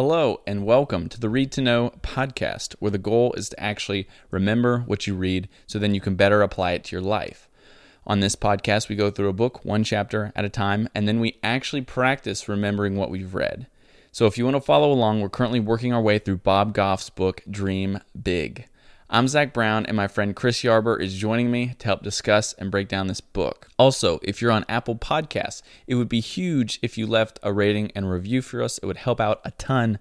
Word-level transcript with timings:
Hello, 0.00 0.42
and 0.46 0.64
welcome 0.64 1.08
to 1.08 1.18
the 1.18 1.28
Read 1.28 1.50
to 1.50 1.60
Know 1.60 1.92
podcast, 2.02 2.76
where 2.78 2.92
the 2.92 2.98
goal 2.98 3.32
is 3.32 3.48
to 3.48 3.58
actually 3.58 4.06
remember 4.30 4.84
what 4.86 5.08
you 5.08 5.16
read 5.16 5.48
so 5.66 5.76
then 5.80 5.92
you 5.92 6.00
can 6.00 6.14
better 6.14 6.40
apply 6.40 6.70
it 6.70 6.84
to 6.84 6.94
your 6.94 7.02
life. 7.02 7.48
On 8.06 8.20
this 8.20 8.36
podcast, 8.36 8.88
we 8.88 8.94
go 8.94 9.10
through 9.10 9.28
a 9.28 9.32
book 9.32 9.64
one 9.64 9.82
chapter 9.82 10.32
at 10.36 10.44
a 10.44 10.48
time, 10.48 10.88
and 10.94 11.08
then 11.08 11.18
we 11.18 11.40
actually 11.42 11.82
practice 11.82 12.48
remembering 12.48 12.94
what 12.94 13.10
we've 13.10 13.34
read. 13.34 13.66
So 14.12 14.26
if 14.26 14.38
you 14.38 14.44
want 14.44 14.54
to 14.54 14.60
follow 14.60 14.92
along, 14.92 15.20
we're 15.20 15.28
currently 15.28 15.58
working 15.58 15.92
our 15.92 16.00
way 16.00 16.20
through 16.20 16.38
Bob 16.38 16.74
Goff's 16.74 17.10
book, 17.10 17.42
Dream 17.50 17.98
Big. 18.22 18.68
I'm 19.10 19.26
Zach 19.26 19.54
Brown, 19.54 19.86
and 19.86 19.96
my 19.96 20.06
friend 20.06 20.36
Chris 20.36 20.62
Yarber 20.62 21.00
is 21.00 21.14
joining 21.14 21.50
me 21.50 21.74
to 21.78 21.86
help 21.86 22.02
discuss 22.02 22.52
and 22.52 22.70
break 22.70 22.88
down 22.88 23.06
this 23.06 23.22
book. 23.22 23.68
Also, 23.78 24.20
if 24.22 24.42
you're 24.42 24.52
on 24.52 24.66
Apple 24.68 24.96
Podcasts, 24.96 25.62
it 25.86 25.94
would 25.94 26.10
be 26.10 26.20
huge 26.20 26.78
if 26.82 26.98
you 26.98 27.06
left 27.06 27.38
a 27.42 27.50
rating 27.50 27.90
and 27.94 28.10
review 28.10 28.42
for 28.42 28.62
us. 28.62 28.76
It 28.76 28.84
would 28.84 28.98
help 28.98 29.18
out 29.18 29.40
a 29.46 29.52
ton. 29.52 29.98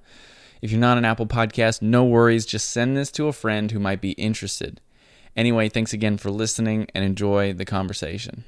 If 0.62 0.72
you're 0.72 0.82
not 0.82 0.98
on 0.98 1.06
Apple 1.06 1.26
Podcast, 1.26 1.82
no 1.82 2.04
worries. 2.04 2.46
Just 2.46 2.70
send 2.70 2.98
this 2.98 3.10
to 3.12 3.30
a 3.30 3.32
friend 3.32 3.72
who 3.72 3.80
might 3.80 4.02
be 4.02 4.12
interested. 4.12 4.82
Anyway, 5.38 5.70
thanks 5.70 5.94
again 5.94 6.18
for 6.18 6.30
listening 6.30 6.88
and 6.94 7.06
enjoy 7.06 7.54
the 7.54 7.64
conversation. 7.64 8.44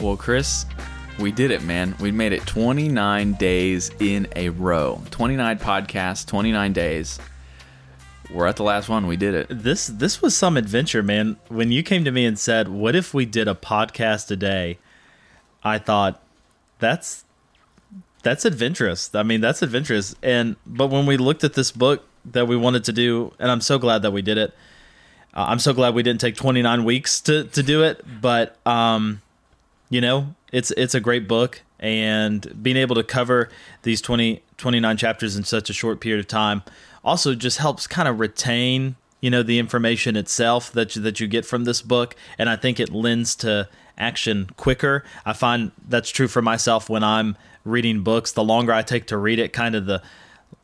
Well, 0.00 0.16
Chris, 0.16 0.66
we 1.20 1.30
did 1.30 1.50
it, 1.50 1.62
man. 1.62 1.94
We 2.00 2.10
made 2.10 2.32
it 2.32 2.46
29 2.46 3.34
days 3.34 3.90
in 4.00 4.26
a 4.34 4.48
row. 4.48 5.02
29 5.10 5.58
podcasts, 5.58 6.26
29 6.26 6.72
days. 6.72 7.18
We're 8.30 8.46
at 8.46 8.56
the 8.56 8.62
last 8.62 8.88
one. 8.88 9.06
We 9.06 9.16
did 9.16 9.34
it. 9.34 9.46
This 9.50 9.88
this 9.88 10.22
was 10.22 10.36
some 10.36 10.56
adventure, 10.56 11.02
man. 11.02 11.36
When 11.48 11.72
you 11.72 11.82
came 11.82 12.04
to 12.04 12.12
me 12.12 12.24
and 12.24 12.38
said, 12.38 12.68
"What 12.68 12.94
if 12.94 13.12
we 13.12 13.26
did 13.26 13.48
a 13.48 13.54
podcast 13.54 14.30
a 14.30 14.36
day?" 14.36 14.78
I 15.64 15.78
thought 15.78 16.22
that's 16.78 17.24
that's 18.22 18.44
adventurous. 18.44 19.12
I 19.14 19.24
mean, 19.24 19.40
that's 19.40 19.62
adventurous. 19.62 20.14
And 20.22 20.56
but 20.64 20.88
when 20.88 21.06
we 21.06 21.16
looked 21.16 21.42
at 21.42 21.54
this 21.54 21.72
book 21.72 22.06
that 22.24 22.46
we 22.46 22.56
wanted 22.56 22.84
to 22.84 22.92
do, 22.92 23.32
and 23.40 23.50
I'm 23.50 23.60
so 23.60 23.78
glad 23.78 24.02
that 24.02 24.12
we 24.12 24.22
did 24.22 24.38
it. 24.38 24.54
Uh, 25.34 25.46
I'm 25.48 25.58
so 25.58 25.72
glad 25.72 25.94
we 25.94 26.02
didn't 26.02 26.20
take 26.20 26.36
29 26.36 26.84
weeks 26.84 27.20
to 27.22 27.44
to 27.44 27.62
do 27.64 27.82
it, 27.82 28.04
but 28.20 28.56
um 28.64 29.20
you 29.90 30.00
know, 30.00 30.34
it's 30.52 30.70
it's 30.72 30.94
a 30.94 31.00
great 31.00 31.28
book 31.28 31.62
and 31.78 32.62
being 32.62 32.76
able 32.76 32.94
to 32.94 33.04
cover 33.04 33.48
these 33.82 34.00
20 34.00 34.42
29 34.56 34.96
chapters 34.96 35.36
in 35.36 35.44
such 35.44 35.70
a 35.70 35.72
short 35.72 36.00
period 36.00 36.20
of 36.20 36.28
time 36.28 36.62
also 37.04 37.34
just 37.34 37.58
helps 37.58 37.86
kind 37.86 38.08
of 38.08 38.20
retain 38.20 38.96
you 39.20 39.30
know 39.30 39.42
the 39.42 39.58
information 39.58 40.16
itself 40.16 40.72
that 40.72 40.96
you, 40.96 41.02
that 41.02 41.20
you 41.20 41.26
get 41.26 41.46
from 41.46 41.64
this 41.64 41.82
book 41.82 42.14
and 42.38 42.48
i 42.50 42.56
think 42.56 42.78
it 42.78 42.90
lends 42.90 43.34
to 43.34 43.68
action 44.00 44.48
quicker. 44.56 45.04
I 45.24 45.34
find 45.34 45.70
that's 45.86 46.10
true 46.10 46.26
for 46.26 46.42
myself 46.42 46.88
when 46.88 47.04
i'm 47.04 47.36
reading 47.64 48.02
books. 48.02 48.32
The 48.32 48.42
longer 48.42 48.72
i 48.72 48.82
take 48.82 49.06
to 49.08 49.16
read 49.16 49.38
it 49.38 49.52
kind 49.52 49.76
of 49.76 49.86
the 49.86 50.02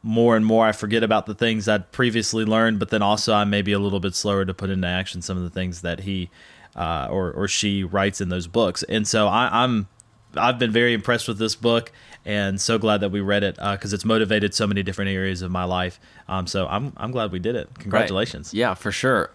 more 0.02 0.36
and 0.36 0.46
more 0.46 0.66
i 0.66 0.72
forget 0.72 1.02
about 1.02 1.26
the 1.26 1.34
things 1.34 1.66
i'd 1.68 1.90
previously 1.90 2.44
learned 2.44 2.78
but 2.78 2.90
then 2.90 3.02
also 3.02 3.34
i 3.34 3.44
may 3.44 3.60
be 3.60 3.72
a 3.72 3.78
little 3.78 3.98
bit 3.98 4.14
slower 4.14 4.44
to 4.44 4.54
put 4.54 4.70
into 4.70 4.86
action 4.86 5.20
some 5.20 5.36
of 5.36 5.42
the 5.42 5.50
things 5.50 5.80
that 5.80 6.00
he 6.00 6.30
uh, 6.76 7.08
or 7.10 7.32
or 7.32 7.48
she 7.48 7.82
writes 7.82 8.20
in 8.20 8.28
those 8.28 8.46
books. 8.46 8.82
And 8.84 9.08
so 9.08 9.26
I, 9.26 9.64
I'm 9.64 9.88
I've 10.36 10.58
been 10.58 10.70
very 10.70 10.92
impressed 10.92 11.26
with 11.26 11.38
this 11.38 11.56
book 11.56 11.90
and 12.24 12.60
so 12.60 12.78
glad 12.78 13.00
that 13.00 13.10
we 13.10 13.20
read 13.20 13.42
it 13.42 13.54
because 13.54 13.92
uh, 13.92 13.96
it's 13.96 14.04
motivated 14.04 14.52
so 14.52 14.66
many 14.66 14.82
different 14.82 15.10
areas 15.10 15.42
of 15.42 15.50
my 15.50 15.64
life. 15.64 15.98
Um, 16.28 16.46
so 16.46 16.66
I'm 16.66 16.92
I'm 16.96 17.10
glad 17.10 17.32
we 17.32 17.38
did 17.38 17.56
it. 17.56 17.70
Congratulations. 17.78 18.48
Right. 18.48 18.58
Yeah, 18.58 18.74
for 18.74 18.92
sure. 18.92 19.30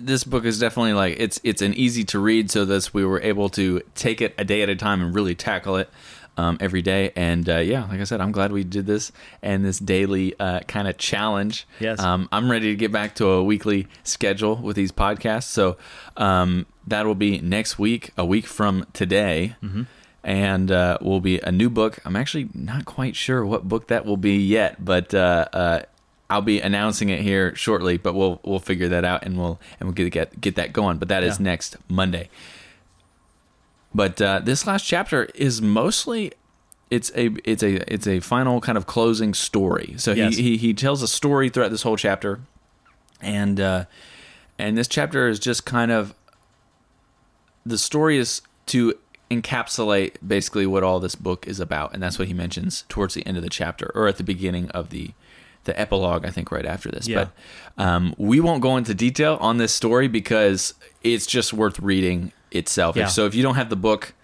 This 0.00 0.24
book 0.24 0.46
is 0.46 0.58
definitely 0.58 0.94
like 0.94 1.16
it's 1.18 1.40
it's 1.44 1.60
an 1.60 1.74
easy 1.74 2.04
to 2.04 2.18
read, 2.18 2.50
so 2.50 2.64
that 2.64 2.94
we 2.94 3.04
were 3.04 3.20
able 3.20 3.50
to 3.50 3.82
take 3.94 4.22
it 4.22 4.34
a 4.38 4.44
day 4.44 4.62
at 4.62 4.68
a 4.68 4.76
time 4.76 5.02
and 5.02 5.14
really 5.14 5.34
tackle 5.34 5.76
it 5.76 5.90
um, 6.36 6.56
every 6.60 6.82
day. 6.82 7.12
And 7.16 7.48
uh, 7.48 7.58
yeah, 7.58 7.86
like 7.88 8.00
I 8.00 8.04
said, 8.04 8.20
I'm 8.20 8.32
glad 8.32 8.52
we 8.52 8.64
did 8.64 8.86
this 8.86 9.12
and 9.42 9.64
this 9.64 9.78
daily 9.78 10.34
uh, 10.38 10.60
kind 10.60 10.88
of 10.88 10.98
challenge. 10.98 11.66
Yes. 11.80 12.00
Um, 12.00 12.28
I'm 12.32 12.50
ready 12.50 12.66
to 12.70 12.76
get 12.76 12.92
back 12.92 13.14
to 13.16 13.26
a 13.26 13.44
weekly 13.44 13.86
schedule 14.02 14.56
with 14.56 14.76
these 14.76 14.92
podcasts. 14.92 15.44
So 15.44 15.76
um, 16.16 16.66
that 16.86 17.06
will 17.06 17.14
be 17.14 17.38
next 17.40 17.78
week, 17.78 18.10
a 18.16 18.24
week 18.24 18.46
from 18.46 18.86
today. 18.92 19.56
Mm-hmm. 19.62 19.82
And 20.26 20.72
uh, 20.72 20.96
will 21.02 21.20
be 21.20 21.38
a 21.40 21.52
new 21.52 21.68
book. 21.68 21.98
I'm 22.06 22.16
actually 22.16 22.48
not 22.54 22.86
quite 22.86 23.14
sure 23.14 23.44
what 23.44 23.68
book 23.68 23.88
that 23.88 24.06
will 24.06 24.16
be 24.16 24.38
yet, 24.38 24.82
but 24.82 25.12
uh, 25.12 25.46
uh, 25.52 25.82
I'll 26.30 26.40
be 26.40 26.62
announcing 26.62 27.10
it 27.10 27.20
here 27.20 27.54
shortly. 27.54 27.98
But 27.98 28.14
we'll 28.14 28.40
we'll 28.42 28.58
figure 28.58 28.88
that 28.88 29.04
out 29.04 29.22
and 29.22 29.36
we'll 29.36 29.60
and 29.78 29.86
we'll 29.86 29.92
get 29.92 30.10
get, 30.12 30.40
get 30.40 30.54
that 30.56 30.72
going. 30.72 30.96
But 30.96 31.08
that 31.08 31.24
is 31.24 31.38
Yeah. 31.38 31.44
next 31.44 31.76
Monday. 31.90 32.30
But 33.94 34.20
uh, 34.20 34.40
this 34.42 34.66
last 34.66 34.84
chapter 34.84 35.24
is 35.34 35.62
mostly 35.62 36.32
it's 36.90 37.10
a 37.14 37.30
it's 37.44 37.62
a 37.62 37.92
it's 37.92 38.06
a 38.06 38.20
final 38.20 38.60
kind 38.60 38.76
of 38.76 38.86
closing 38.86 39.34
story. 39.34 39.94
So 39.98 40.12
Yes. 40.12 40.36
he, 40.36 40.42
he 40.42 40.56
he 40.56 40.74
tells 40.74 41.02
a 41.02 41.08
story 41.08 41.48
throughout 41.48 41.70
this 41.70 41.82
whole 41.82 41.96
chapter, 41.96 42.40
and 43.20 43.60
uh, 43.60 43.84
and 44.58 44.76
this 44.76 44.88
chapter 44.88 45.28
is 45.28 45.38
just 45.38 45.64
kind 45.64 45.90
of 45.90 46.14
the 47.64 47.78
story 47.78 48.18
is 48.18 48.42
to 48.66 48.94
encapsulate 49.30 50.16
basically 50.26 50.66
what 50.66 50.82
all 50.82 51.00
this 51.00 51.14
book 51.14 51.46
is 51.46 51.60
about, 51.60 51.94
and 51.94 52.02
that's 52.02 52.18
what 52.18 52.28
he 52.28 52.34
mentions 52.34 52.84
towards 52.88 53.14
the 53.14 53.26
end 53.26 53.36
of 53.36 53.42
the 53.42 53.50
chapter 53.50 53.90
or 53.94 54.06
at 54.08 54.16
the 54.16 54.24
beginning 54.24 54.70
of 54.70 54.90
the 54.90 55.12
the 55.64 55.78
epilogue. 55.80 56.26
I 56.26 56.30
think 56.30 56.52
right 56.52 56.66
after 56.66 56.90
this, 56.90 57.08
Yeah. 57.08 57.28
but 57.76 57.82
um, 57.84 58.14
we 58.18 58.38
won't 58.40 58.60
go 58.60 58.76
into 58.76 58.92
detail 58.94 59.38
on 59.40 59.56
this 59.56 59.72
story 59.72 60.08
because 60.08 60.74
it's 61.02 61.26
just 61.26 61.52
worth 61.54 61.78
reading 61.80 62.32
itself. 62.54 62.96
Yeah. 62.96 63.04
If, 63.04 63.10
so 63.10 63.26
if 63.26 63.34
you 63.34 63.42
don't 63.42 63.56
have 63.56 63.68
the 63.70 63.76
book, 63.76 64.14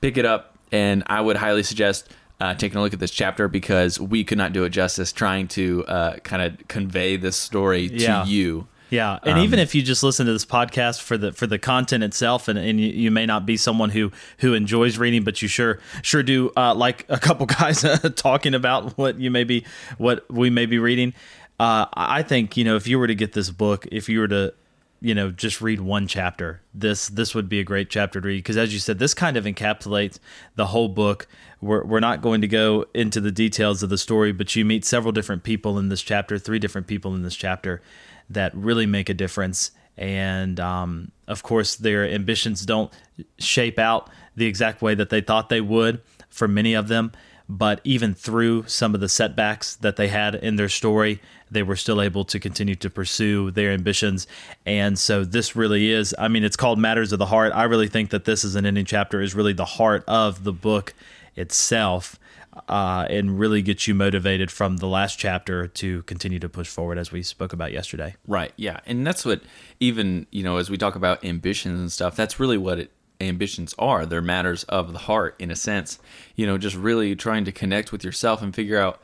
pick 0.00 0.16
it 0.16 0.24
up, 0.24 0.56
and 0.70 1.02
I 1.06 1.20
would 1.20 1.36
highly 1.36 1.62
suggest. 1.62 2.12
Uh, 2.42 2.54
taking 2.54 2.78
a 2.78 2.80
look 2.80 2.94
at 2.94 2.98
this 2.98 3.10
chapter 3.10 3.48
because 3.48 4.00
we 4.00 4.24
could 4.24 4.38
not 4.38 4.54
do 4.54 4.64
it 4.64 4.70
justice 4.70 5.12
trying 5.12 5.46
to 5.46 5.84
uh, 5.84 6.16
kind 6.20 6.40
of 6.40 6.56
convey 6.68 7.18
this 7.18 7.36
story 7.36 7.90
Yeah. 7.92 8.22
to 8.24 8.30
you. 8.30 8.66
Yeah, 8.88 9.18
and 9.24 9.40
even 9.40 9.58
if 9.58 9.74
you 9.74 9.82
just 9.82 10.02
listen 10.02 10.24
to 10.24 10.32
this 10.32 10.46
podcast 10.46 11.02
for 11.02 11.18
the 11.18 11.32
for 11.32 11.46
the 11.46 11.58
content 11.58 12.02
itself, 12.02 12.48
and, 12.48 12.58
and 12.58 12.80
you, 12.80 12.88
you 12.88 13.10
may 13.10 13.26
not 13.26 13.44
be 13.44 13.58
someone 13.58 13.90
who 13.90 14.10
who 14.38 14.54
enjoys 14.54 14.96
reading, 14.96 15.22
but 15.22 15.42
you 15.42 15.48
sure 15.48 15.80
sure 16.00 16.22
do 16.22 16.50
uh, 16.56 16.74
like 16.74 17.04
a 17.10 17.18
couple 17.18 17.44
guys 17.60 17.84
talking 18.16 18.54
about 18.54 18.96
what 18.96 19.20
you 19.20 19.30
may 19.30 19.44
be 19.44 19.66
what 19.98 20.24
we 20.32 20.48
may 20.48 20.64
be 20.64 20.78
reading. 20.78 21.12
Uh, 21.60 21.84
I 21.92 22.22
think 22.22 22.56
you 22.56 22.64
know 22.64 22.76
if 22.76 22.86
you 22.88 22.98
were 22.98 23.06
to 23.06 23.14
get 23.14 23.34
this 23.34 23.50
book, 23.50 23.86
if 23.92 24.08
you 24.08 24.18
were 24.18 24.28
to 24.28 24.54
you 25.00 25.14
know 25.14 25.30
just 25.30 25.60
read 25.60 25.80
one 25.80 26.06
chapter, 26.06 26.60
this 26.74 27.08
this 27.08 27.34
would 27.34 27.48
be 27.48 27.60
a 27.60 27.64
great 27.64 27.90
chapter 27.90 28.20
to 28.20 28.26
read 28.28 28.38
because 28.38 28.56
as 28.56 28.72
you 28.72 28.78
said, 28.78 28.98
this 28.98 29.14
kind 29.14 29.36
of 29.36 29.44
encapsulates 29.44 30.18
the 30.56 30.66
whole 30.66 30.88
book. 30.88 31.26
We're, 31.62 31.84
we're 31.84 32.00
not 32.00 32.22
going 32.22 32.40
to 32.40 32.48
go 32.48 32.86
into 32.94 33.20
the 33.20 33.30
details 33.30 33.82
of 33.82 33.90
the 33.90 33.98
story, 33.98 34.32
but 34.32 34.56
you 34.56 34.64
meet 34.64 34.84
several 34.84 35.12
different 35.12 35.42
people 35.42 35.78
in 35.78 35.90
this 35.90 36.00
chapter, 36.00 36.38
three 36.38 36.58
different 36.58 36.86
people 36.86 37.14
in 37.14 37.22
this 37.22 37.36
chapter 37.36 37.82
that 38.30 38.54
really 38.54 38.86
make 38.86 39.08
a 39.10 39.14
difference. 39.14 39.72
And 39.98 40.58
um, 40.58 41.12
of 41.28 41.42
course, 41.42 41.76
their 41.76 42.08
ambitions 42.08 42.64
don't 42.64 42.90
shape 43.38 43.78
out 43.78 44.08
the 44.36 44.46
exact 44.46 44.80
way 44.80 44.94
that 44.94 45.10
they 45.10 45.20
thought 45.20 45.50
they 45.50 45.60
would 45.60 46.00
for 46.30 46.48
many 46.48 46.72
of 46.72 46.88
them. 46.88 47.12
But 47.52 47.80
even 47.82 48.14
through 48.14 48.68
some 48.68 48.94
of 48.94 49.00
the 49.00 49.08
setbacks 49.08 49.74
that 49.74 49.96
they 49.96 50.06
had 50.06 50.36
in 50.36 50.54
their 50.54 50.68
story, 50.68 51.20
they 51.50 51.64
were 51.64 51.74
still 51.74 52.00
able 52.00 52.24
to 52.26 52.38
continue 52.38 52.76
to 52.76 52.88
pursue 52.88 53.50
their 53.50 53.72
ambitions. 53.72 54.28
And 54.64 54.96
so 54.96 55.24
this 55.24 55.56
really 55.56 55.90
is, 55.90 56.14
I 56.16 56.28
mean, 56.28 56.44
it's 56.44 56.54
called 56.54 56.78
Matters 56.78 57.12
of 57.12 57.18
the 57.18 57.26
Heart. 57.26 57.52
I 57.52 57.64
really 57.64 57.88
think 57.88 58.10
that 58.10 58.24
this 58.24 58.44
is 58.44 58.54
an 58.54 58.66
ending 58.66 58.84
chapter, 58.84 59.20
is 59.20 59.34
really 59.34 59.52
the 59.52 59.64
heart 59.64 60.04
of 60.06 60.44
the 60.44 60.52
book 60.52 60.94
itself 61.34 62.20
uh, 62.68 63.08
and 63.10 63.40
really 63.40 63.62
gets 63.62 63.88
you 63.88 63.96
motivated 63.96 64.52
from 64.52 64.76
the 64.76 64.86
last 64.86 65.18
chapter 65.18 65.66
to 65.66 66.02
continue 66.04 66.38
to 66.38 66.48
push 66.48 66.68
forward 66.68 66.98
as 66.98 67.10
we 67.10 67.20
spoke 67.20 67.52
about 67.52 67.72
yesterday. 67.72 68.14
Right. 68.28 68.52
Yeah. 68.54 68.78
And 68.86 69.04
that's 69.04 69.24
what 69.24 69.42
even, 69.80 70.28
you 70.30 70.44
know, 70.44 70.58
as 70.58 70.70
we 70.70 70.78
talk 70.78 70.94
about 70.94 71.24
ambitions 71.24 71.80
and 71.80 71.90
stuff, 71.90 72.14
that's 72.14 72.38
really 72.38 72.58
what 72.58 72.78
it, 72.78 72.92
ambitions 73.20 73.74
are. 73.78 74.06
They're 74.06 74.22
matters 74.22 74.64
of 74.64 74.92
the 74.92 75.00
heart 75.00 75.36
in 75.38 75.50
a 75.50 75.56
sense. 75.56 75.98
You 76.36 76.46
know, 76.46 76.58
just 76.58 76.76
really 76.76 77.14
trying 77.16 77.44
to 77.44 77.52
connect 77.52 77.92
with 77.92 78.04
yourself 78.04 78.42
and 78.42 78.54
figure 78.54 78.78
out, 78.78 79.00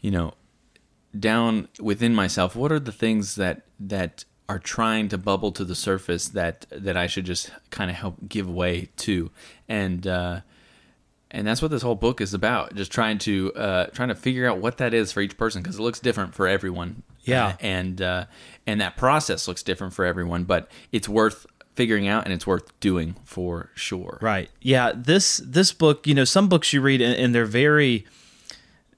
you 0.00 0.10
know, 0.10 0.34
down 1.18 1.68
within 1.80 2.14
myself, 2.14 2.56
what 2.56 2.72
are 2.72 2.80
the 2.80 2.92
things 2.92 3.36
that 3.36 3.62
that 3.80 4.24
are 4.48 4.58
trying 4.58 5.08
to 5.08 5.16
bubble 5.16 5.52
to 5.52 5.64
the 5.64 5.74
surface 5.74 6.28
that 6.28 6.66
that 6.70 6.96
I 6.96 7.06
should 7.06 7.24
just 7.24 7.50
kind 7.70 7.90
of 7.90 7.96
help 7.96 8.16
give 8.28 8.48
way 8.48 8.90
to. 8.98 9.30
And 9.68 10.06
uh 10.06 10.40
and 11.30 11.44
that's 11.46 11.60
what 11.60 11.72
this 11.72 11.82
whole 11.82 11.96
book 11.96 12.20
is 12.20 12.32
about 12.32 12.74
just 12.76 12.92
trying 12.92 13.18
to 13.18 13.52
uh, 13.54 13.86
trying 13.86 14.08
to 14.08 14.14
figure 14.14 14.48
out 14.48 14.58
what 14.58 14.78
that 14.78 14.94
is 14.94 15.10
for 15.10 15.20
each 15.20 15.36
person 15.36 15.62
because 15.62 15.76
it 15.78 15.82
looks 15.82 15.98
different 15.98 16.32
for 16.32 16.46
everyone 16.46 17.02
Yeah. 17.24 17.46
Uh, 17.46 17.52
and 17.60 18.00
uh, 18.02 18.24
and 18.68 18.80
that 18.80 18.96
process 18.96 19.48
looks 19.48 19.64
different 19.64 19.94
for 19.94 20.04
everyone 20.04 20.44
but 20.44 20.70
it's 20.92 21.08
worth 21.08 21.44
figuring 21.74 22.06
out 22.06 22.24
and 22.24 22.32
it's 22.32 22.46
worth 22.46 22.78
doing 22.80 23.16
for 23.24 23.70
sure 23.74 24.18
Right. 24.20 24.50
Yeah. 24.60 24.92
This 24.94 25.38
this 25.44 25.72
book, 25.72 26.06
you 26.06 26.14
know, 26.14 26.24
some 26.24 26.48
books 26.48 26.72
you 26.72 26.80
read 26.80 27.00
and, 27.00 27.14
and 27.14 27.34
they're 27.34 27.44
very 27.44 28.06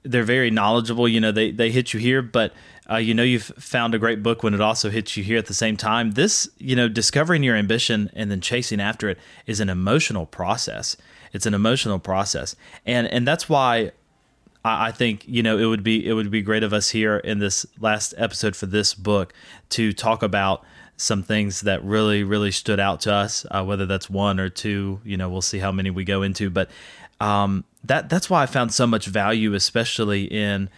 they're 0.03 0.23
very 0.23 0.49
knowledgeable. 0.49 1.07
You 1.07 1.19
know, 1.19 1.31
they 1.31 1.51
they 1.51 1.71
hit 1.71 1.93
you 1.93 1.99
here, 1.99 2.21
but 2.21 2.53
uh, 2.89 2.97
you 2.97 3.13
know 3.13 3.23
you've 3.23 3.43
found 3.43 3.93
a 3.93 3.99
great 3.99 4.23
book 4.23 4.43
when 4.43 4.53
it 4.53 4.61
also 4.61 4.89
hits 4.89 5.17
you 5.17 5.23
here 5.23 5.37
at 5.37 5.47
the 5.47 5.53
same 5.53 5.75
time. 5.75 6.11
This, 6.11 6.49
you 6.57 6.75
know, 6.75 6.87
discovering 6.87 7.43
your 7.43 7.55
ambition 7.55 8.09
and 8.13 8.31
then 8.31 8.41
chasing 8.41 8.79
after 8.79 9.09
it 9.09 9.19
is 9.45 9.59
an 9.59 9.69
emotional 9.69 10.25
process. 10.25 10.95
It's 11.33 11.45
an 11.45 11.53
emotional 11.53 11.99
process, 11.99 12.55
and 12.85 13.07
and 13.07 13.27
that's 13.27 13.49
why 13.49 13.91
I, 14.63 14.87
I 14.87 14.91
think 14.91 15.27
you 15.27 15.43
know 15.43 15.57
it 15.57 15.65
would 15.65 15.83
be 15.83 16.07
it 16.07 16.13
would 16.13 16.31
be 16.31 16.41
great 16.41 16.63
of 16.63 16.73
us 16.73 16.89
here 16.89 17.17
in 17.17 17.39
this 17.39 17.65
last 17.79 18.13
episode 18.17 18.55
for 18.55 18.65
this 18.65 18.93
book 18.93 19.33
to 19.69 19.91
talk 19.91 20.23
about 20.23 20.63
some 20.97 21.23
things 21.23 21.61
that 21.61 21.83
really 21.83 22.23
really 22.23 22.51
stood 22.51 22.79
out 22.79 23.01
to 23.01 23.13
us. 23.13 23.45
Uh, 23.49 23.63
whether 23.63 23.85
that's 23.85 24.09
one 24.09 24.39
or 24.39 24.49
two, 24.49 24.99
you 25.05 25.15
know, 25.15 25.29
we'll 25.29 25.41
see 25.41 25.59
how 25.59 25.71
many 25.71 25.89
we 25.89 26.03
go 26.03 26.23
into, 26.23 26.49
but 26.49 26.69
um, 27.19 27.63
that 27.83 28.09
that's 28.09 28.29
why 28.29 28.43
I 28.43 28.45
found 28.45 28.73
so 28.73 28.85
much 28.85 29.05
value, 29.05 29.53
especially 29.53 30.25
in 30.25 30.69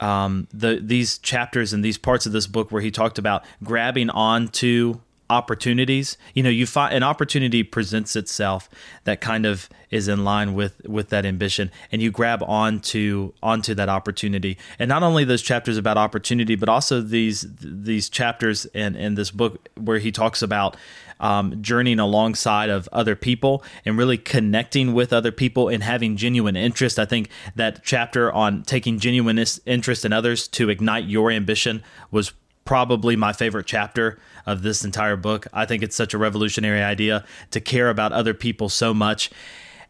um, 0.00 0.48
the 0.52 0.80
these 0.82 1.18
chapters 1.18 1.72
and 1.72 1.84
these 1.84 1.98
parts 1.98 2.26
of 2.26 2.32
this 2.32 2.46
book 2.46 2.72
where 2.72 2.82
he 2.82 2.90
talked 2.90 3.18
about 3.18 3.44
grabbing 3.62 4.10
onto 4.10 5.00
opportunities 5.32 6.18
you 6.34 6.42
know 6.42 6.50
you 6.50 6.66
find 6.66 6.94
an 6.94 7.02
opportunity 7.02 7.62
presents 7.62 8.14
itself 8.14 8.68
that 9.04 9.20
kind 9.20 9.46
of 9.46 9.68
is 9.90 10.06
in 10.06 10.24
line 10.24 10.52
with 10.52 10.80
with 10.86 11.08
that 11.08 11.24
ambition 11.24 11.70
and 11.90 12.02
you 12.02 12.10
grab 12.10 12.42
onto 12.42 13.32
onto 13.42 13.74
that 13.74 13.88
opportunity 13.88 14.58
and 14.78 14.88
not 14.88 15.02
only 15.02 15.24
those 15.24 15.42
chapters 15.42 15.78
about 15.78 15.96
opportunity 15.96 16.54
but 16.54 16.68
also 16.68 17.00
these 17.00 17.46
these 17.60 18.10
chapters 18.10 18.66
in 18.66 18.94
in 18.94 19.14
this 19.14 19.30
book 19.30 19.68
where 19.76 19.98
he 19.98 20.12
talks 20.12 20.42
about 20.42 20.76
um, 21.22 21.62
journeying 21.62 22.00
alongside 22.00 22.68
of 22.68 22.88
other 22.92 23.16
people 23.16 23.64
and 23.86 23.96
really 23.96 24.18
connecting 24.18 24.92
with 24.92 25.12
other 25.12 25.32
people 25.32 25.68
and 25.68 25.82
having 25.82 26.16
genuine 26.16 26.56
interest. 26.56 26.98
I 26.98 27.04
think 27.06 27.30
that 27.54 27.82
chapter 27.84 28.30
on 28.32 28.64
taking 28.64 28.98
genuine 28.98 29.42
interest 29.64 30.04
in 30.04 30.12
others 30.12 30.48
to 30.48 30.68
ignite 30.68 31.04
your 31.04 31.30
ambition 31.30 31.82
was 32.10 32.32
probably 32.72 33.16
my 33.16 33.34
favorite 33.34 33.66
chapter 33.66 34.18
of 34.46 34.62
this 34.62 34.82
entire 34.82 35.14
book. 35.14 35.46
I 35.52 35.66
think 35.66 35.82
it's 35.82 35.94
such 35.94 36.14
a 36.14 36.18
revolutionary 36.18 36.82
idea 36.82 37.22
to 37.50 37.60
care 37.60 37.90
about 37.90 38.12
other 38.12 38.32
people 38.32 38.70
so 38.70 38.94
much 38.94 39.30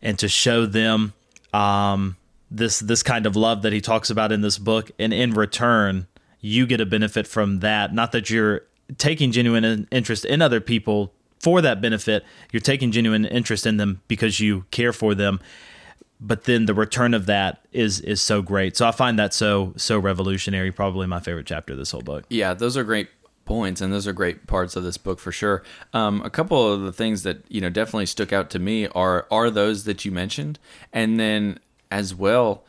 and 0.03 0.19
to 0.19 0.27
show 0.27 0.67
them 0.67 1.13
um, 1.55 2.17
this 2.51 2.81
this 2.81 3.05
kind 3.05 3.25
of 3.25 3.37
love 3.37 3.63
that 3.63 3.73
he 3.73 3.81
talks 3.81 4.11
about 4.11 4.33
in 4.33 4.41
this 4.41 4.59
book, 4.59 4.91
and 4.99 5.13
in 5.13 5.31
return, 5.31 6.09
you 6.41 6.67
get 6.67 6.81
a 6.81 6.85
benefit 6.85 7.29
from 7.29 7.61
that. 7.61 7.95
Not 7.95 8.11
that 8.11 8.31
you're 8.31 8.63
taking 8.99 9.31
genuine 9.31 9.87
interest 9.93 10.25
in 10.25 10.43
other 10.43 10.61
people 10.61 11.13
for 11.39 11.61
that 11.61 11.81
benefit, 11.81 12.25
you're 12.51 12.61
taking 12.61 12.91
genuine 12.91 13.27
interest 13.27 13.65
in 13.65 13.77
them 13.77 14.03
because 14.09 14.41
you 14.41 14.65
care 14.73 14.93
for 14.93 15.15
them 15.15 15.39
but 16.25 16.45
then 16.45 16.67
the 16.67 16.75
return 16.75 17.15
of 17.15 17.27
that 17.27 17.67
is 17.73 18.01
is 18.01 18.23
so 18.23 18.43
great. 18.43 18.77
So 18.77 18.87
I 18.87 18.93
find 18.93 19.19
that 19.19 19.35
so 19.35 19.75
so 19.77 19.99
revolutionary. 19.99 20.71
Probably 20.71 21.07
my 21.07 21.21
favorite 21.21 21.47
chapter 21.47 21.73
of 21.73 21.79
this 21.79 21.91
whole 21.91 22.01
book. 22.01 22.25
Yeah, 22.31 22.55
those 22.55 22.77
are 22.77 22.85
great 22.85 23.09
points, 23.45 23.81
and 23.81 23.93
those 23.93 24.07
are 24.07 24.13
great 24.13 24.47
parts 24.47 24.77
of 24.77 24.85
this 24.85 24.97
book 24.97 25.19
for 25.19 25.33
sure. 25.33 25.65
Um, 25.93 26.23
a 26.23 26.31
couple 26.31 26.73
of 26.73 26.83
the 26.83 26.93
things 26.93 27.25
that 27.25 27.45
you 27.49 27.61
know 27.61 27.69
definitely 27.69 28.07
stuck 28.07 28.33
out 28.33 28.51
to 28.51 28.61
me 28.61 28.87
are 28.89 29.27
are 29.31 29.51
those 29.51 29.85
that 29.85 30.05
you 30.05 30.13
mentioned, 30.13 30.59
and 30.93 31.19
then 31.19 31.59
as 31.91 32.15
well. 32.15 32.65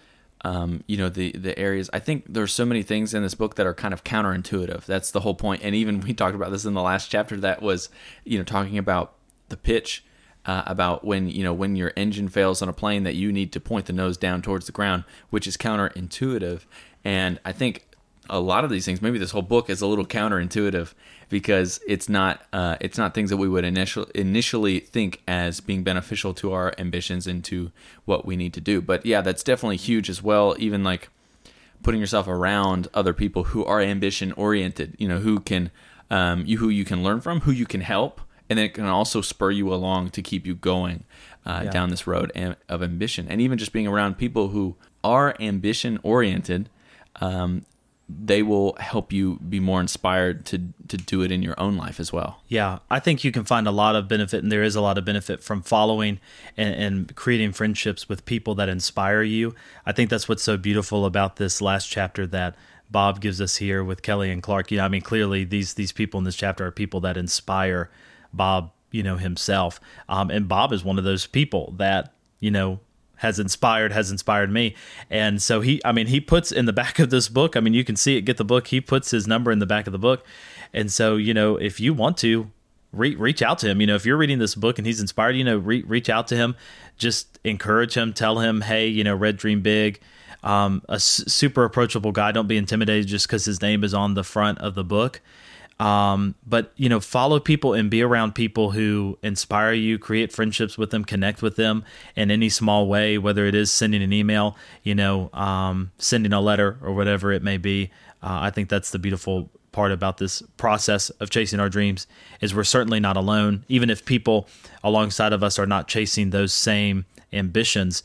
Um, 0.46 0.84
you 0.88 0.98
know 0.98 1.08
the 1.08 1.32
the 1.34 1.58
areas. 1.58 1.90
I 1.94 2.00
think 2.00 2.26
there's 2.28 2.52
so 2.52 2.66
many 2.66 2.84
things 2.84 3.14
in 3.14 3.24
this 3.24 3.34
book 3.36 3.56
that 3.56 3.66
are 3.66 3.74
kind 3.74 3.94
of 3.94 4.04
counterintuitive. 4.04 4.86
That's 4.86 5.12
the 5.12 5.22
whole 5.22 5.36
point. 5.36 5.62
And 5.64 5.74
even 5.74 6.02
we 6.02 6.14
talked 6.14 6.36
about 6.36 6.52
this 6.52 6.66
in 6.66 6.74
the 6.74 6.82
last 6.82 7.10
chapter. 7.10 7.38
That 7.38 7.62
was 7.62 7.88
you 8.26 8.38
know 8.40 8.44
talking 8.44 8.78
about 8.78 9.14
the 9.48 9.56
pitch 9.56 10.04
uh, 10.45 10.63
about 10.66 11.06
when 11.06 11.30
you 11.30 11.44
know 11.44 11.54
when 11.54 11.75
your 11.75 11.94
engine 11.95 12.28
fails 12.28 12.62
on 12.62 12.69
a 12.69 12.74
plane 12.74 13.04
that 13.04 13.16
you 13.16 13.31
need 13.31 13.51
to 13.54 13.60
point 13.60 13.86
the 13.86 13.94
nose 13.94 14.18
down 14.18 14.42
towards 14.42 14.66
the 14.66 14.72
ground, 14.72 15.04
which 15.30 15.48
is 15.48 15.57
counterintuitive. 15.57 16.62
And 17.04 17.40
I 17.45 17.51
think 17.51 17.86
a 18.30 18.40
lot 18.40 18.63
of 18.63 18.69
these 18.69 18.86
things, 18.86 19.01
maybe 19.01 19.18
this 19.18 19.31
whole 19.31 19.42
book 19.42 19.69
is 19.69 19.81
a 19.81 19.88
little 19.88 20.06
counterintuitive 20.06 20.94
because 21.30 21.81
it's 21.88 22.07
not 22.07 22.45
uh, 22.54 22.78
it's 22.80 22.98
not 22.98 23.13
things 23.13 23.30
that 23.30 23.38
we 23.38 23.50
would 23.50 23.66
initial, 23.66 24.06
initially 24.16 24.80
think 24.80 25.22
as 25.28 25.60
being 25.60 25.84
beneficial 25.84 26.34
to 26.36 26.54
our 26.54 26.74
ambitions 26.78 27.28
and 27.28 27.44
to 27.46 27.72
what 28.06 28.25
we 28.25 28.36
need 28.36 28.54
to 28.54 28.62
do. 28.62 28.81
But 28.81 29.06
yeah, 29.06 29.22
that's 29.22 29.44
definitely 29.44 29.78
huge 29.78 30.10
as 30.10 30.22
well. 30.22 30.56
Even 30.60 30.84
like 30.84 31.10
putting 31.84 32.00
yourself 32.00 32.28
around 32.28 32.88
other 32.94 33.13
people 33.13 33.46
who 33.46 33.66
are 33.66 33.81
ambition 33.81 34.31
oriented, 34.34 34.96
you 34.98 35.07
know, 35.07 35.19
who 35.19 35.39
can 35.39 35.72
um, 36.10 36.46
you 36.46 36.57
who 36.57 36.69
you 36.69 36.86
can 36.86 37.04
learn 37.04 37.19
from, 37.19 37.42
who 37.42 37.51
you 37.51 37.66
can 37.66 37.81
help 37.81 38.22
and 38.50 38.60
it 38.60 38.74
can 38.74 38.86
also 38.86 39.22
spur 39.22 39.51
you 39.51 39.74
along 39.74 40.10
to 40.10 40.22
keep 40.22 40.45
you 40.45 40.56
going 40.56 41.04
uh, 41.45 41.62
yeah. 41.66 41.72
down 41.72 41.90
this 41.90 42.07
road 42.07 42.31
of 42.69 42.84
ambition 42.84 43.28
and 43.30 43.42
even 43.42 43.57
just 43.57 43.74
being 43.74 43.88
around 43.88 44.18
people 44.18 44.50
who 44.50 44.75
are 45.04 45.36
ambition 45.40 46.00
oriented 46.04 46.69
um, 47.22 47.66
they 48.10 48.44
will 48.44 48.75
help 48.80 49.13
you 49.13 49.38
be 49.38 49.60
more 49.60 49.80
inspired 49.80 50.45
to 50.45 50.60
to 50.88 50.98
do 50.98 51.22
it 51.22 51.31
in 51.31 51.42
your 51.42 51.60
own 51.60 51.78
life 51.78 52.00
as 52.00 52.12
well. 52.12 52.42
Yeah, 52.48 52.80
I 52.90 53.00
think 53.00 53.24
you 53.24 53.31
can 53.31 53.45
find 53.45 53.68
a 53.68 53.72
lot 53.72 53.95
of 53.95 54.07
benefit, 54.07 54.44
and 54.44 54.51
there 54.51 54.63
is 54.63 54.75
a 54.75 54.81
lot 54.81 54.98
of 54.98 55.06
benefit 55.06 55.42
from 55.42 55.62
following 55.62 56.19
and, 56.57 56.75
and, 56.75 57.16
creating 57.16 57.54
friendships 57.54 58.10
with 58.10 58.25
people 58.25 58.56
that 58.56 58.69
inspire 58.69 59.24
you. 59.24 59.56
I 59.86 59.94
think 59.94 60.10
that's 60.10 60.28
what's 60.28 60.44
so 60.44 60.57
beautiful 60.57 61.06
about 61.06 61.38
this 61.38 61.62
last 61.62 61.88
chapter 61.88 62.28
that 62.28 62.56
Bob 62.92 63.22
gives 63.22 63.39
us 63.39 63.57
here 63.57 63.84
with 63.84 64.01
Kelly 64.01 64.30
and 64.30 64.44
Clark. 64.44 64.72
You 64.72 64.78
know, 64.78 64.86
I 64.86 64.89
mean, 64.89 65.01
clearly 65.01 65.46
these 65.46 65.75
these 65.75 65.92
people 65.92 66.18
in 66.18 66.25
this 66.25 66.36
chapter 66.36 66.66
are 66.66 66.72
people 66.72 67.00
that 67.01 67.18
inspire 67.18 67.89
Bob, 68.34 68.72
you 68.92 69.04
know, 69.04 69.18
himself. 69.18 69.80
Um, 70.10 70.30
and 70.30 70.48
Bob 70.48 70.74
is 70.74 70.84
one 70.84 70.98
of 70.98 71.04
those 71.04 71.28
people 71.28 71.74
that, 71.78 72.14
you 72.40 72.52
know, 72.52 72.80
has 73.18 73.40
inspired 73.40 73.94
has 73.94 74.12
inspired 74.12 74.52
me. 74.52 74.76
And 75.10 75.42
so 75.42 75.62
he 75.62 75.82
i 75.86 75.92
mean 75.94 76.08
he 76.08 76.20
puts 76.20 76.52
in 76.52 76.66
the 76.66 76.74
back 76.74 77.00
of 77.00 77.10
this 77.10 77.30
book 77.30 77.56
i 77.56 77.62
mean 77.62 77.74
you 77.74 77.84
can 77.86 77.96
see 77.96 78.18
it 78.18 78.22
get 78.22 78.36
the 78.36 78.44
book 78.44 78.68
he 78.68 78.82
puts 78.82 79.12
his 79.12 79.28
number 79.28 79.50
in 79.52 79.60
the 79.60 79.66
back 79.66 79.88
of 79.88 79.94
the 79.94 80.00
book. 80.00 80.26
And 80.74 80.92
so 80.92 81.16
you 81.16 81.34
know 81.34 81.56
if 81.56 81.80
you 81.80 81.94
want 81.94 82.18
to 82.18 82.52
re- 82.92 83.16
reach 83.16 83.42
out 83.42 83.60
to 83.60 83.70
him 83.70 83.80
you 83.80 83.88
know 83.88 83.96
if 83.96 84.06
you're 84.06 84.18
reading 84.18 84.40
this 84.40 84.56
book 84.56 84.78
and 84.78 84.86
he's 84.86 85.00
inspired 85.00 85.38
you 85.38 85.44
know 85.44 85.58
re- 85.58 85.84
reach 85.84 86.10
out 86.10 86.28
to 86.30 86.36
him 86.36 86.56
just 86.98 87.40
encourage 87.46 87.94
him 87.94 88.12
tell 88.14 88.40
him 88.40 88.62
hey 88.62 88.88
you 88.88 89.04
know 89.04 89.16
read 89.16 89.38
dream 89.38 89.62
big 89.62 90.02
um, 90.44 90.82
a 90.90 90.96
s- 90.96 91.24
super 91.28 91.64
approachable 91.64 92.12
guy 92.12 92.34
don't 92.34 92.48
be 92.48 92.58
intimidated 92.58 93.08
just 93.08 93.28
because 93.28 93.46
his 93.46 93.62
name 93.62 93.84
is 93.86 93.94
on 93.94 94.16
the 94.16 94.24
front 94.24 94.60
of 94.60 94.76
the 94.76 94.84
book 94.84 95.22
um, 95.84 96.36
but 96.48 96.72
you 96.78 96.88
know, 96.88 97.02
follow 97.02 97.42
people 97.42 97.74
and 97.74 97.90
be 97.90 98.02
around 98.02 98.36
people 98.36 98.72
who 98.72 99.20
inspire 99.22 99.74
you, 99.74 100.00
create 100.00 100.32
friendships 100.32 100.78
with 100.78 100.92
them, 100.92 101.04
connect 101.04 101.42
with 101.42 101.58
them 101.58 101.84
in 102.16 102.32
any 102.32 102.48
small 102.48 102.88
way, 102.88 103.18
whether 103.18 103.46
it 103.46 103.54
is 103.54 103.70
sending 103.70 104.02
an 104.02 104.14
email, 104.14 104.56
you 104.84 104.96
know, 104.96 105.30
um, 105.34 105.92
sending 105.98 106.32
a 106.32 106.40
letter 106.40 106.78
or 106.82 106.94
whatever 106.94 107.34
it 107.34 107.44
may 107.44 107.58
be. 107.58 107.92
Uh, 108.22 108.40
I 108.44 108.50
think 108.50 108.70
that's 108.70 108.92
the 108.92 109.00
beautiful 109.00 109.50
part 109.74 109.92
about 109.92 110.20
this 110.20 110.42
process 110.56 111.10
of 111.10 111.30
chasing 111.30 111.60
our 111.60 111.68
dreams 111.68 112.08
is 112.40 112.56
we're 112.56 112.64
certainly 112.64 113.02
not 113.02 113.18
alone. 113.18 113.66
Even 113.68 113.90
if 113.90 114.06
people 114.06 114.48
alongside 114.86 115.34
of 115.34 115.44
us 115.44 115.60
are 115.60 115.66
not 115.66 115.90
chasing 115.90 116.30
those 116.30 116.54
same 116.54 117.04
ambitions, 117.34 118.04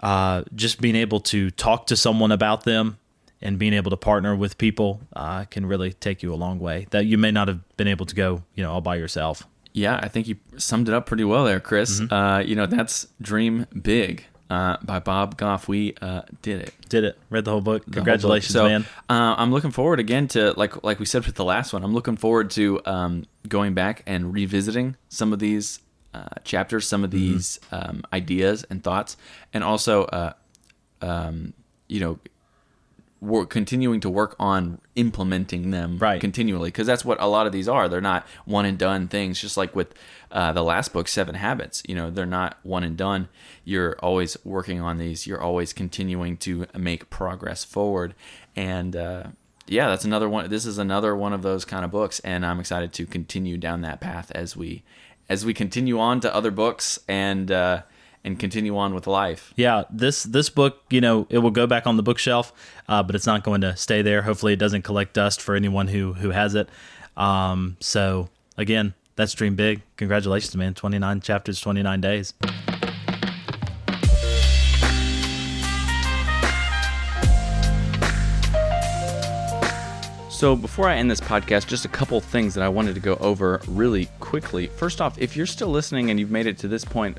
uh, 0.00 0.44
just 0.54 0.82
being 0.82 0.96
able 0.96 1.20
to 1.20 1.50
talk 1.52 1.86
to 1.86 1.96
someone 1.96 2.30
about 2.30 2.64
them, 2.64 2.98
and 3.42 3.58
being 3.58 3.72
able 3.72 3.90
to 3.90 3.96
partner 3.96 4.36
with 4.36 4.58
people 4.58 5.00
uh, 5.14 5.44
can 5.44 5.66
really 5.66 5.92
take 5.92 6.22
you 6.22 6.32
a 6.32 6.36
long 6.36 6.58
way 6.58 6.86
that 6.90 7.06
you 7.06 7.18
may 7.18 7.30
not 7.30 7.48
have 7.48 7.76
been 7.76 7.88
able 7.88 8.06
to 8.06 8.14
go, 8.14 8.42
you 8.54 8.62
know, 8.62 8.72
all 8.72 8.80
by 8.80 8.96
yourself. 8.96 9.46
Yeah, 9.72 9.98
I 10.02 10.08
think 10.08 10.26
you 10.26 10.36
summed 10.56 10.88
it 10.88 10.94
up 10.94 11.06
pretty 11.06 11.24
well 11.24 11.44
there, 11.44 11.60
Chris. 11.60 12.00
Mm-hmm. 12.00 12.12
Uh, 12.12 12.38
you 12.40 12.56
know, 12.56 12.66
that's 12.66 13.06
Dream 13.20 13.66
Big 13.80 14.24
uh, 14.50 14.76
by 14.82 14.98
Bob 14.98 15.36
Goff. 15.36 15.68
We 15.68 15.94
uh, 16.02 16.22
did 16.42 16.60
it. 16.60 16.74
Did 16.88 17.04
it. 17.04 17.18
Read 17.30 17.44
the 17.44 17.52
whole 17.52 17.60
book. 17.60 17.84
Congratulations, 17.90 18.52
whole 18.54 18.64
book. 18.64 18.70
So, 18.70 18.78
man. 18.80 18.86
Uh, 19.08 19.36
I'm 19.38 19.52
looking 19.52 19.70
forward 19.70 20.00
again 20.00 20.28
to 20.28 20.52
like 20.54 20.82
like 20.82 20.98
we 20.98 21.06
said 21.06 21.24
with 21.24 21.36
the 21.36 21.44
last 21.44 21.72
one. 21.72 21.84
I'm 21.84 21.94
looking 21.94 22.16
forward 22.16 22.50
to 22.52 22.80
um, 22.84 23.26
going 23.48 23.74
back 23.74 24.02
and 24.06 24.34
revisiting 24.34 24.96
some 25.08 25.32
of 25.32 25.38
these 25.38 25.78
uh, 26.12 26.24
chapters, 26.44 26.86
some 26.86 27.04
of 27.04 27.10
mm-hmm. 27.10 27.34
these 27.34 27.60
mm-hmm. 27.70 27.90
um, 27.90 28.02
ideas 28.12 28.64
and 28.68 28.82
thoughts, 28.82 29.16
and 29.54 29.62
also, 29.62 30.04
uh, 30.06 30.32
um, 31.00 31.54
you 31.88 32.00
know 32.00 32.18
we're 33.20 33.46
continuing 33.46 34.00
to 34.00 34.08
work 34.08 34.34
on 34.38 34.80
implementing 34.96 35.70
them 35.70 35.98
right. 35.98 36.20
continually 36.20 36.68
because 36.68 36.86
that's 36.86 37.04
what 37.04 37.20
a 37.20 37.26
lot 37.26 37.46
of 37.46 37.52
these 37.52 37.68
are. 37.68 37.88
They're 37.88 38.00
not 38.00 38.26
one 38.44 38.64
and 38.64 38.78
done 38.78 39.08
things 39.08 39.40
just 39.40 39.56
like 39.56 39.74
with 39.76 39.94
uh, 40.30 40.52
the 40.52 40.62
last 40.62 40.92
book 40.92 41.08
seven 41.08 41.34
habits. 41.34 41.82
You 41.86 41.94
know 41.94 42.10
they're 42.10 42.26
not 42.26 42.58
one 42.62 42.84
and 42.84 42.96
done. 42.96 43.28
You're 43.64 43.96
always 44.00 44.36
working 44.44 44.80
on 44.80 44.98
these. 44.98 45.26
You're 45.26 45.42
always 45.42 45.72
continuing 45.72 46.36
to 46.38 46.66
make 46.76 47.10
progress 47.10 47.64
forward. 47.64 48.14
And 48.56 48.96
uh, 48.96 49.24
yeah 49.66 49.88
that's 49.88 50.04
another 50.04 50.28
one 50.28 50.50
this 50.50 50.66
is 50.66 50.78
another 50.78 51.14
one 51.14 51.32
of 51.32 51.42
those 51.42 51.64
kind 51.64 51.84
of 51.84 51.92
books 51.92 52.18
and 52.20 52.44
i'm 52.44 52.58
excited 52.58 52.92
to 52.92 53.06
continue 53.06 53.56
down 53.56 53.82
that 53.82 54.00
path 54.00 54.32
as 54.34 54.56
we 54.56 54.82
as 55.30 55.46
we 55.46 55.54
continue 55.54 55.98
on 56.00 56.20
to 56.20 56.34
other 56.34 56.50
books. 56.50 56.98
And 57.08 57.50
uh, 57.50 57.82
and 58.24 58.38
continue 58.38 58.76
on 58.76 58.94
with 58.94 59.06
life. 59.06 59.52
Yeah, 59.56 59.84
this 59.90 60.24
this 60.24 60.50
book, 60.50 60.82
you 60.90 61.00
know, 61.00 61.26
it 61.30 61.38
will 61.38 61.50
go 61.50 61.66
back 61.66 61.86
on 61.86 61.96
the 61.96 62.02
bookshelf, 62.02 62.52
uh, 62.88 63.02
but 63.02 63.14
it's 63.14 63.26
not 63.26 63.44
going 63.44 63.60
to 63.62 63.76
stay 63.76 64.02
there. 64.02 64.22
Hopefully, 64.22 64.52
it 64.52 64.58
doesn't 64.58 64.82
collect 64.82 65.14
dust 65.14 65.40
for 65.40 65.54
anyone 65.54 65.88
who 65.88 66.14
who 66.14 66.30
has 66.30 66.54
it. 66.54 66.68
Um, 67.16 67.76
so 67.80 68.28
again, 68.56 68.94
that's 69.16 69.32
dream 69.32 69.56
big. 69.56 69.82
Congratulations, 69.96 70.56
man! 70.56 70.74
Twenty 70.74 70.98
nine 70.98 71.20
chapters, 71.20 71.60
twenty 71.60 71.82
nine 71.82 72.00
days. 72.00 72.34
So, 80.40 80.56
before 80.56 80.88
I 80.88 80.96
end 80.96 81.10
this 81.10 81.20
podcast, 81.20 81.66
just 81.66 81.84
a 81.84 81.88
couple 81.88 82.18
things 82.18 82.54
that 82.54 82.64
I 82.64 82.68
wanted 82.70 82.94
to 82.94 83.00
go 83.00 83.16
over 83.16 83.60
really 83.68 84.08
quickly. 84.20 84.68
First 84.68 85.02
off, 85.02 85.18
if 85.18 85.36
you're 85.36 85.44
still 85.44 85.68
listening 85.68 86.08
and 86.08 86.18
you've 86.18 86.30
made 86.30 86.46
it 86.46 86.56
to 86.60 86.68
this 86.68 86.82
point, 86.82 87.18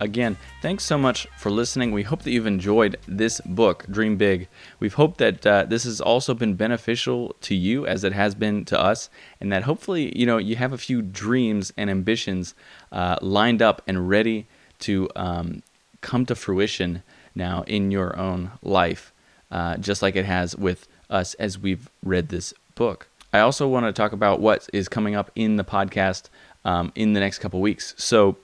again, 0.00 0.36
thanks 0.62 0.84
so 0.84 0.98
much 0.98 1.28
for 1.36 1.50
listening. 1.50 1.92
We 1.92 2.02
hope 2.02 2.22
that 2.22 2.30
you've 2.30 2.46
enjoyed 2.46 2.96
this 3.06 3.40
book, 3.42 3.84
Dream 3.88 4.16
Big. 4.16 4.48
We've 4.80 4.94
hoped 4.94 5.18
that 5.18 5.46
uh, 5.46 5.64
this 5.66 5.84
has 5.84 6.00
also 6.00 6.34
been 6.34 6.54
beneficial 6.54 7.36
to 7.42 7.54
you 7.54 7.86
as 7.86 8.02
it 8.02 8.12
has 8.12 8.34
been 8.34 8.64
to 8.66 8.80
us, 8.80 9.10
and 9.40 9.52
that 9.52 9.64
hopefully, 9.64 10.18
you 10.18 10.26
know, 10.26 10.38
you 10.38 10.56
have 10.56 10.72
a 10.72 10.78
few 10.78 11.02
dreams 11.02 11.72
and 11.76 11.90
ambitions 11.90 12.54
uh, 12.90 13.16
lined 13.20 13.62
up 13.62 13.82
and 13.86 14.08
ready 14.08 14.46
to 14.80 15.08
um, 15.14 15.62
come 16.00 16.26
to 16.26 16.34
fruition 16.34 17.02
now 17.34 17.62
in 17.66 17.90
your 17.90 18.18
own 18.18 18.50
life, 18.62 19.12
uh, 19.50 19.76
just 19.76 20.02
like 20.02 20.16
it 20.16 20.24
has 20.24 20.56
with 20.56 20.88
us 21.10 21.34
as 21.34 21.58
we've 21.58 21.90
read 22.02 22.30
this 22.30 22.54
book. 22.74 23.08
I 23.32 23.40
also 23.40 23.68
want 23.68 23.86
to 23.86 23.92
talk 23.92 24.12
about 24.12 24.40
what 24.40 24.68
is 24.72 24.88
coming 24.88 25.14
up 25.14 25.30
in 25.36 25.56
the 25.56 25.64
podcast 25.64 26.30
um, 26.64 26.92
in 26.96 27.12
the 27.12 27.20
next 27.20 27.38
couple 27.38 27.60
weeks. 27.60 27.94
So, 27.96 28.36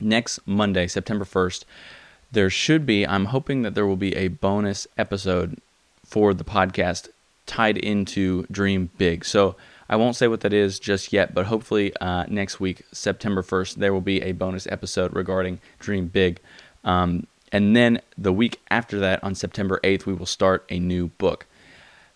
next 0.00 0.40
Monday, 0.46 0.86
September 0.86 1.24
1st, 1.24 1.64
there 2.32 2.50
should 2.50 2.86
be, 2.86 3.06
I'm 3.06 3.26
hoping 3.26 3.62
that 3.62 3.74
there 3.74 3.86
will 3.86 3.96
be 3.96 4.14
a 4.16 4.28
bonus 4.28 4.86
episode 4.96 5.60
for 6.04 6.32
the 6.34 6.44
podcast 6.44 7.08
tied 7.46 7.76
into 7.76 8.46
Dream 8.50 8.90
Big. 8.98 9.24
So, 9.24 9.56
I 9.90 9.96
won't 9.96 10.14
say 10.14 10.28
what 10.28 10.42
that 10.42 10.52
is 10.52 10.78
just 10.78 11.12
yet, 11.12 11.34
but 11.34 11.46
hopefully 11.46 11.92
uh, 12.00 12.24
next 12.28 12.60
week, 12.60 12.84
September 12.92 13.42
1st, 13.42 13.74
there 13.74 13.92
will 13.92 14.00
be 14.00 14.22
a 14.22 14.30
bonus 14.30 14.68
episode 14.68 15.12
regarding 15.16 15.60
Dream 15.80 16.06
Big. 16.06 16.38
Um, 16.84 17.26
and 17.50 17.74
then 17.74 18.00
the 18.16 18.32
week 18.32 18.60
after 18.70 19.00
that, 19.00 19.22
on 19.24 19.34
September 19.34 19.80
8th, 19.82 20.06
we 20.06 20.14
will 20.14 20.26
start 20.26 20.64
a 20.68 20.78
new 20.78 21.08
book. 21.18 21.44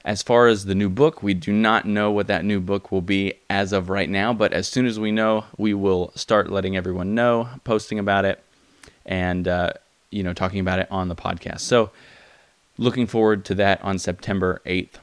As 0.05 0.23
far 0.23 0.49
as 0.49 0.67
the 0.67 0.75
new 0.75 0.91
book, 0.91 1.23
we 1.23 1.33
do 1.33 1.51
not 1.51 1.87
know 1.87 2.11
what 2.11 2.27
that 2.27 2.45
new 2.45 2.61
book 2.61 2.93
will 2.93 3.01
be 3.01 3.35
as 3.49 3.73
of 3.73 3.89
right 3.89 4.09
now, 4.09 4.35
but 4.35 4.53
as 4.53 4.69
soon 4.69 4.85
as 4.85 5.01
we 5.01 5.11
know, 5.11 5.47
we 5.57 5.73
will 5.73 6.13
start 6.15 6.51
letting 6.51 6.77
everyone 6.77 7.15
know, 7.15 7.49
posting 7.65 7.99
about 7.99 8.27
it, 8.27 8.43
and 9.07 9.49
uh, 9.49 9.73
you 10.11 10.23
know 10.23 10.35
talking 10.35 10.61
about 10.61 10.79
it 10.79 10.89
on 10.91 11.09
the 11.09 11.17
podcast. 11.17 11.61
So, 11.61 11.91
looking 12.77 13.07
forward 13.07 13.47
to 13.47 13.55
that 13.55 13.83
on 13.83 13.99
September 13.99 14.61
eighth. 14.67 14.99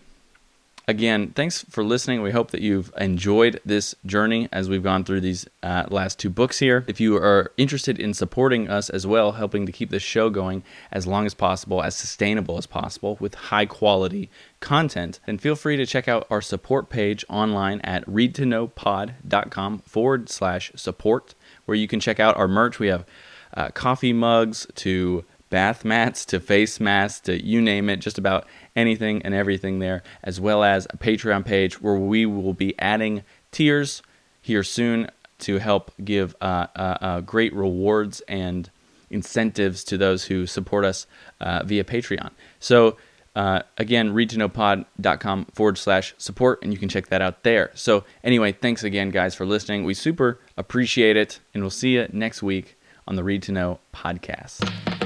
Again, 0.92 1.30
thanks 1.30 1.64
for 1.70 1.86
listening. 1.86 2.22
We 2.22 2.32
hope 2.32 2.52
that 2.52 2.60
you've 2.60 2.92
enjoyed 3.00 3.62
this 3.64 3.96
journey 4.06 4.50
as 4.52 4.68
we've 4.68 4.84
gone 4.84 5.06
through 5.06 5.22
these 5.22 5.48
uh, 5.64 5.86
last 5.90 6.20
two 6.20 6.30
books 6.30 6.60
here. 6.60 6.84
If 6.86 7.00
you 7.00 7.16
are 7.16 7.54
interested 7.56 7.98
in 7.98 8.14
supporting 8.14 8.70
us 8.70 8.90
as 8.90 9.08
well, 9.08 9.32
helping 9.32 9.66
to 9.66 9.72
keep 9.72 9.90
this 9.90 10.04
show 10.04 10.30
going 10.30 10.64
as 10.92 11.08
long 11.08 11.26
as 11.26 11.34
possible, 11.34 11.82
as 11.82 11.96
sustainable 11.96 12.58
as 12.58 12.66
possible, 12.66 13.16
with 13.22 13.36
high 13.36 13.66
quality 13.66 14.30
content, 14.60 15.22
then 15.26 15.38
feel 15.38 15.56
free 15.56 15.78
to 15.78 15.86
check 15.86 16.10
out 16.10 16.28
our 16.30 16.42
support 16.42 16.90
page 16.90 17.24
online 17.30 17.80
at 17.86 18.06
readtoknowpod.com 18.06 19.80
forward 19.86 20.30
slash 20.30 20.74
support, 20.76 21.36
where 21.64 21.78
you 21.78 21.88
can 21.88 22.02
check 22.02 22.20
out 22.20 22.36
our 22.36 22.50
merch. 22.50 22.80
We 22.80 22.90
have 22.90 23.06
uh, 23.54 23.70
coffee 23.70 24.12
mugs 24.12 24.68
to 24.76 25.24
bath 25.52 25.86
mats 25.86 26.26
to 26.26 26.40
face 26.40 26.80
masks 26.80 27.20
to 27.20 27.46
you 27.46 27.62
name 27.62 27.90
it, 27.90 27.98
just 27.98 28.18
about 28.18 28.48
anything 28.76 29.22
and 29.22 29.36
everything 29.36 29.78
there, 29.78 30.02
as 30.24 30.42
well 30.42 30.64
as 30.64 30.88
a 30.90 30.98
Patreon 30.98 31.46
page 31.46 31.80
where 31.80 31.96
we 31.96 32.26
will 32.26 32.56
be 32.56 32.74
adding 32.80 33.22
tiers 33.52 34.02
here 34.42 34.64
soon 34.64 35.12
to 35.40 35.60
help 35.60 35.92
give 36.04 36.36
uh, 36.42 36.68
uh, 36.76 36.98
uh, 37.02 37.22
great 37.22 37.54
rewards 37.54 38.22
and 38.22 38.72
incentives 39.10 39.84
to 39.84 39.98
those 39.98 40.26
who 40.26 40.48
support 40.48 40.86
us 40.86 41.06
uh, 41.42 41.62
via 41.66 41.84
Patreon. 41.84 42.32
So, 42.60 42.98
uh, 43.36 43.62
again, 43.78 44.14
readtoknowpod.com 44.14 45.46
forward 45.54 45.78
slash 45.78 46.14
support, 46.18 46.60
and 46.64 46.74
you 46.74 46.80
can 46.80 46.90
check 46.90 47.08
that 47.08 47.22
out 47.22 47.44
there. 47.44 47.72
So, 47.74 48.04
anyway, 48.24 48.52
thanks 48.54 48.84
again, 48.84 49.10
guys, 49.10 49.36
for 49.36 49.46
listening. 49.46 49.84
We 49.84 49.94
super 49.94 50.40
appreciate 50.58 51.18
it, 51.18 51.40
and 51.54 51.62
we'll 51.64 51.70
see 51.70 51.94
you 51.96 52.08
next 52.12 52.42
week 52.42 52.78
on 53.08 53.16
the 53.16 53.24
Read 53.24 53.44
to 53.44 53.52
Know 53.52 53.80
podcast. 53.94 55.01